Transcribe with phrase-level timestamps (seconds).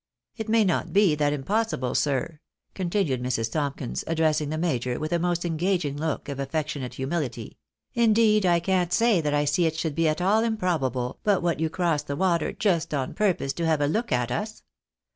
[0.35, 2.39] It may not be that impos sible, sir,"
[2.73, 3.51] continued Mrs.
[3.51, 7.59] Tomkins, addressing the major, with a most engaging look of affectionate humility,"
[7.93, 11.59] indeed, I can't say that I see it should be at all improbable, but what
[11.59, 14.63] you crossed the water just on purpose to have a look at us.